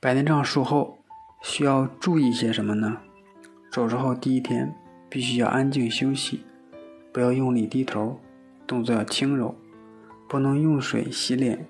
[0.00, 0.98] 白内障术后
[1.42, 2.98] 需要注意些什么呢？
[3.72, 4.72] 手术后第一天
[5.08, 6.44] 必须要安静休息，
[7.12, 8.20] 不要用力低头，
[8.64, 9.56] 动作要轻柔，
[10.28, 11.66] 不能用水洗脸，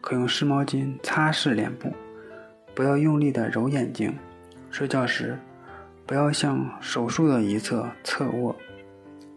[0.00, 1.92] 可用湿毛巾擦拭脸部，
[2.74, 4.16] 不要用力的揉眼睛。
[4.70, 5.38] 睡觉时
[6.06, 8.56] 不要向手术的一侧侧卧，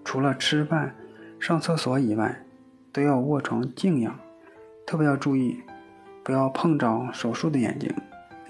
[0.06, 0.96] 除了吃饭、
[1.38, 2.46] 上厕所以外，
[2.94, 4.18] 都要卧床静养。
[4.86, 5.60] 特别要注意，
[6.24, 7.94] 不要碰着手术的眼睛，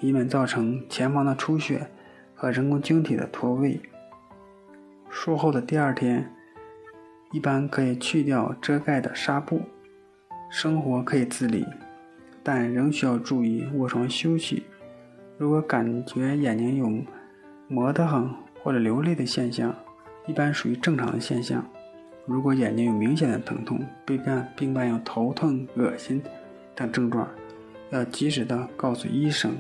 [0.01, 1.87] 以免造成前方的出血
[2.35, 3.79] 和人工晶体的脱位。
[5.09, 6.29] 术后的第二天，
[7.31, 9.61] 一般可以去掉遮盖的纱布，
[10.49, 11.65] 生活可以自理，
[12.41, 14.63] 但仍需要注意卧床休息。
[15.37, 17.03] 如果感觉眼睛有
[17.67, 18.29] 磨得很
[18.63, 19.73] 或者流泪的现象，
[20.27, 21.65] 一般属于正常的现象。
[22.25, 26.21] 如果眼睛有明显的疼痛，并伴并伴有头痛、恶心
[26.75, 27.27] 等症状，
[27.89, 29.51] 要及时的告诉医生。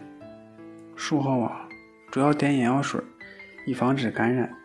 [1.01, 1.67] 术后啊，
[2.11, 3.01] 主要点眼药水，
[3.65, 4.55] 以防止感染。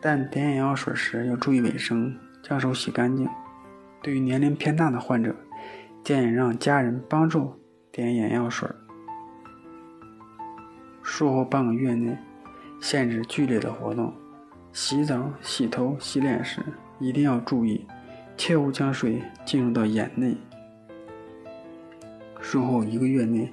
[0.00, 3.28] 但点眼药水时要注意卫生，将手洗干净。
[4.00, 5.34] 对于年龄偏大的患者，
[6.04, 8.68] 建议让家人帮助点眼药水。
[11.02, 12.16] 术后半个月内，
[12.80, 14.14] 限制剧烈的活动。
[14.72, 16.62] 洗澡、洗头、洗脸时。
[17.00, 17.84] 一定要注意，
[18.36, 20.36] 切勿将水进入到眼内。
[22.40, 23.50] 术后一个月内，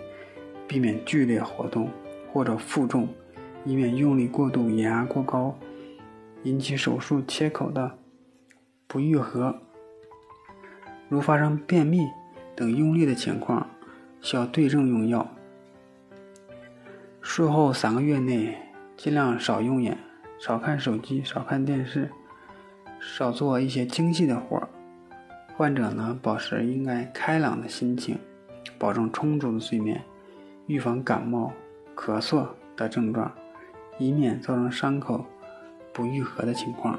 [0.68, 1.90] 避免剧烈活动
[2.32, 3.08] 或者负重，
[3.66, 5.58] 以免用力过度、眼压过高，
[6.44, 7.98] 引起手术切口的
[8.88, 9.56] 不愈合。
[11.08, 12.08] 如发生便秘
[12.56, 13.68] 等用力的情况，
[14.22, 15.28] 需要对症用药。
[17.22, 18.58] 术后三个月内，
[18.96, 19.98] 尽量少用眼，
[20.40, 22.10] 少看手机，少看电视。
[23.02, 24.68] 少做一些精细的活儿，
[25.56, 28.18] 患者呢保持应该开朗的心情，
[28.78, 30.04] 保证充足的睡眠，
[30.68, 31.54] 预防感冒、
[32.00, 32.48] 咳嗽
[32.78, 33.30] 的症状，
[33.98, 35.26] 以免造成伤口
[35.92, 36.98] 不愈合的情况。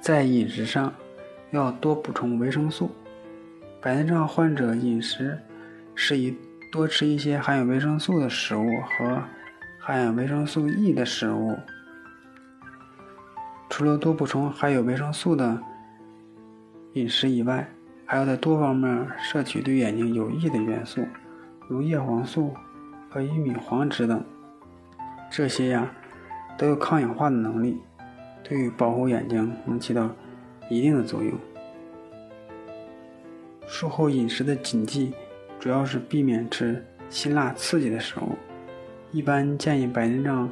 [0.00, 0.92] 在饮食上
[1.52, 2.90] 要多补充维生素，
[3.80, 5.38] 白内障患者饮食
[5.94, 6.36] 适宜
[6.72, 8.66] 多吃一些含有维生素的食物
[8.98, 9.22] 和
[9.78, 11.56] 含有维生素 E 的食物。
[13.70, 15.56] 除了多补充含有维生素的
[16.94, 17.68] 饮食以外，
[18.04, 21.06] 还要在多方面摄取对眼睛有益的元素，
[21.68, 22.52] 如叶黄素
[23.12, 24.24] 和玉米黄质等。
[25.30, 25.94] 这些呀
[26.56, 27.78] 都有抗氧化的能力，
[28.42, 30.10] 对于保护眼睛能起到
[30.70, 31.38] 一定的作用。
[33.66, 35.12] 术后饮食的禁忌
[35.60, 38.34] 主要是避免吃辛辣刺激的食物，
[39.10, 40.50] 一般建议白内障。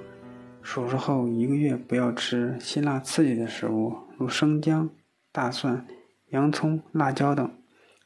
[0.63, 4.91] 手术后一个月不要吃辛辣刺激的食物，如生姜、
[5.33, 5.87] 大蒜、
[6.29, 7.51] 洋葱、辣椒等。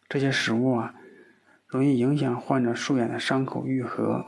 [0.08, 0.94] 这些食物啊，
[1.66, 4.24] 容易影响患者术眼的伤口愈合。